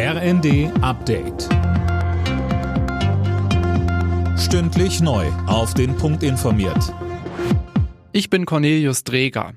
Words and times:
RND 0.00 0.70
Update. 0.80 1.48
Stündlich 4.38 5.00
neu. 5.00 5.26
Auf 5.48 5.74
den 5.74 5.96
Punkt 5.96 6.22
informiert. 6.22 6.94
Ich 8.12 8.30
bin 8.30 8.46
Cornelius 8.46 9.02
Dreger. 9.02 9.54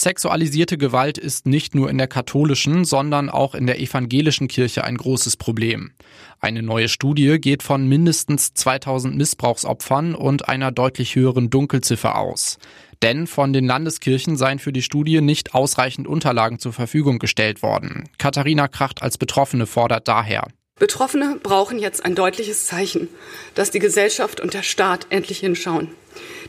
Sexualisierte 0.00 0.78
Gewalt 0.78 1.18
ist 1.18 1.44
nicht 1.44 1.74
nur 1.74 1.90
in 1.90 1.98
der 1.98 2.06
katholischen, 2.06 2.86
sondern 2.86 3.28
auch 3.28 3.54
in 3.54 3.66
der 3.66 3.80
evangelischen 3.80 4.48
Kirche 4.48 4.82
ein 4.82 4.96
großes 4.96 5.36
Problem. 5.36 5.92
Eine 6.38 6.62
neue 6.62 6.88
Studie 6.88 7.38
geht 7.38 7.62
von 7.62 7.86
mindestens 7.86 8.54
2000 8.54 9.14
Missbrauchsopfern 9.14 10.14
und 10.14 10.48
einer 10.48 10.72
deutlich 10.72 11.16
höheren 11.16 11.50
Dunkelziffer 11.50 12.16
aus. 12.16 12.56
Denn 13.02 13.26
von 13.26 13.52
den 13.52 13.66
Landeskirchen 13.66 14.38
seien 14.38 14.58
für 14.58 14.72
die 14.72 14.80
Studie 14.80 15.20
nicht 15.20 15.52
ausreichend 15.52 16.08
Unterlagen 16.08 16.58
zur 16.58 16.72
Verfügung 16.72 17.18
gestellt 17.18 17.62
worden. 17.62 18.08
Katharina 18.16 18.68
Kracht 18.68 19.02
als 19.02 19.18
Betroffene 19.18 19.66
fordert 19.66 20.08
daher. 20.08 20.46
Betroffene 20.80 21.38
brauchen 21.42 21.78
jetzt 21.78 22.06
ein 22.06 22.14
deutliches 22.14 22.64
Zeichen, 22.64 23.10
dass 23.54 23.70
die 23.70 23.80
Gesellschaft 23.80 24.40
und 24.40 24.54
der 24.54 24.62
Staat 24.62 25.06
endlich 25.10 25.38
hinschauen. 25.38 25.88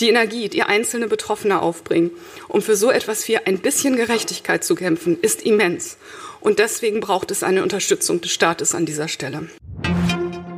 Die 0.00 0.08
Energie, 0.08 0.48
die 0.48 0.64
einzelne 0.64 1.06
Betroffene 1.06 1.62
aufbringen, 1.62 2.10
um 2.48 2.60
für 2.60 2.74
so 2.74 2.90
etwas 2.90 3.28
wie 3.28 3.38
ein 3.38 3.60
bisschen 3.60 3.94
Gerechtigkeit 3.94 4.64
zu 4.64 4.74
kämpfen, 4.74 5.16
ist 5.22 5.42
immens. 5.42 5.96
Und 6.40 6.58
deswegen 6.58 6.98
braucht 6.98 7.30
es 7.30 7.44
eine 7.44 7.62
Unterstützung 7.62 8.20
des 8.20 8.32
Staates 8.32 8.74
an 8.74 8.84
dieser 8.84 9.06
Stelle. 9.06 9.48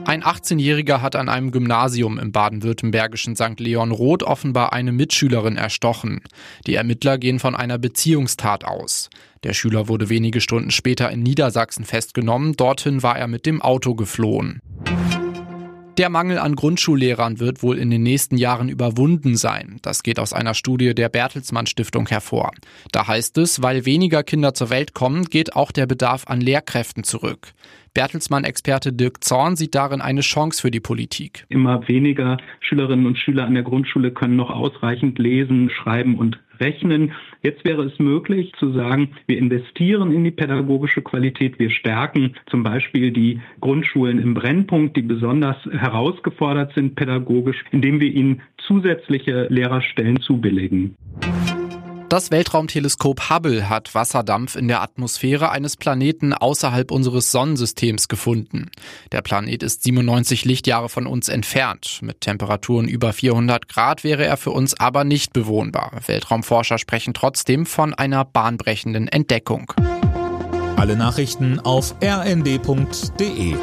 Ein 0.08 0.24
18-Jähriger 0.24 1.02
hat 1.02 1.16
an 1.16 1.28
einem 1.28 1.50
Gymnasium 1.50 2.18
im 2.18 2.32
baden-württembergischen 2.32 3.36
St. 3.36 3.60
Leon 3.60 3.90
Roth 3.90 4.22
offenbar 4.22 4.72
eine 4.72 4.90
Mitschülerin 4.90 5.58
erstochen. 5.58 6.22
Die 6.66 6.76
Ermittler 6.76 7.18
gehen 7.18 7.38
von 7.38 7.54
einer 7.54 7.76
Beziehungstat 7.76 8.64
aus. 8.64 9.10
Der 9.42 9.52
Schüler 9.52 9.86
wurde 9.86 10.08
wenige 10.08 10.40
Stunden 10.40 10.70
später 10.70 11.10
in 11.10 11.22
Niedersachsen 11.22 11.84
festgenommen. 11.84 12.54
Dorthin 12.54 13.02
war 13.02 13.18
er 13.18 13.26
mit 13.26 13.44
dem 13.44 13.60
Auto 13.60 13.94
geflohen. 13.94 14.60
Der 15.98 16.08
Mangel 16.08 16.38
an 16.38 16.56
Grundschullehrern 16.56 17.38
wird 17.38 17.62
wohl 17.62 17.76
in 17.76 17.90
den 17.90 18.04
nächsten 18.04 18.38
Jahren 18.38 18.70
überwunden 18.70 19.36
sein. 19.36 19.78
Das 19.82 20.02
geht 20.02 20.20
aus 20.20 20.32
einer 20.32 20.54
Studie 20.54 20.94
der 20.94 21.10
Bertelsmann 21.10 21.66
Stiftung 21.66 22.08
hervor. 22.08 22.52
Da 22.92 23.08
heißt 23.08 23.36
es, 23.36 23.62
weil 23.62 23.84
weniger 23.84 24.22
Kinder 24.22 24.54
zur 24.54 24.70
Welt 24.70 24.94
kommen, 24.94 25.24
geht 25.24 25.54
auch 25.54 25.70
der 25.70 25.86
Bedarf 25.86 26.28
an 26.28 26.40
Lehrkräften 26.40 27.04
zurück. 27.04 27.52
Bertelsmann-Experte 27.94 28.92
Dirk 28.92 29.24
Zorn 29.24 29.56
sieht 29.56 29.74
darin 29.74 30.00
eine 30.00 30.20
Chance 30.20 30.60
für 30.62 30.70
die 30.70 30.80
Politik. 30.80 31.44
Immer 31.48 31.88
weniger 31.88 32.38
Schülerinnen 32.60 33.06
und 33.06 33.18
Schüler 33.18 33.46
an 33.46 33.54
der 33.54 33.62
Grundschule 33.62 34.10
können 34.10 34.36
noch 34.36 34.50
ausreichend 34.50 35.18
lesen, 35.18 35.70
schreiben 35.70 36.16
und 36.16 36.38
rechnen. 36.60 37.12
Jetzt 37.42 37.64
wäre 37.64 37.84
es 37.84 37.98
möglich 37.98 38.52
zu 38.58 38.72
sagen, 38.72 39.10
wir 39.26 39.38
investieren 39.38 40.12
in 40.12 40.24
die 40.24 40.30
pädagogische 40.30 41.02
Qualität, 41.02 41.58
wir 41.58 41.70
stärken 41.70 42.34
zum 42.50 42.62
Beispiel 42.62 43.12
die 43.12 43.40
Grundschulen 43.60 44.18
im 44.18 44.34
Brennpunkt, 44.34 44.96
die 44.96 45.02
besonders 45.02 45.56
herausgefordert 45.66 46.74
sind 46.74 46.96
pädagogisch, 46.96 47.64
indem 47.70 48.00
wir 48.00 48.12
ihnen 48.12 48.42
zusätzliche 48.66 49.46
Lehrerstellen 49.50 50.20
zubilligen. 50.20 50.96
Das 52.08 52.30
Weltraumteleskop 52.30 53.28
Hubble 53.28 53.68
hat 53.68 53.94
Wasserdampf 53.94 54.56
in 54.56 54.66
der 54.66 54.80
Atmosphäre 54.80 55.50
eines 55.50 55.76
Planeten 55.76 56.32
außerhalb 56.32 56.90
unseres 56.90 57.30
Sonnensystems 57.30 58.08
gefunden. 58.08 58.70
Der 59.12 59.20
Planet 59.20 59.62
ist 59.62 59.82
97 59.82 60.46
Lichtjahre 60.46 60.88
von 60.88 61.06
uns 61.06 61.28
entfernt. 61.28 61.98
Mit 62.00 62.22
Temperaturen 62.22 62.88
über 62.88 63.12
400 63.12 63.68
Grad 63.68 64.04
wäre 64.04 64.24
er 64.24 64.38
für 64.38 64.52
uns 64.52 64.72
aber 64.80 65.04
nicht 65.04 65.34
bewohnbar. 65.34 66.00
Weltraumforscher 66.06 66.78
sprechen 66.78 67.12
trotzdem 67.12 67.66
von 67.66 67.92
einer 67.92 68.24
bahnbrechenden 68.24 69.08
Entdeckung. 69.08 69.70
Alle 70.76 70.96
Nachrichten 70.96 71.60
auf 71.60 71.94
rnd.de 72.02 73.54